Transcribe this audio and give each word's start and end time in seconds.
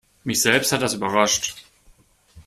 Mich 0.23 0.41
selbst 0.41 0.71
hat 0.71 0.81
das 0.81 0.95
überrascht. 0.95 1.57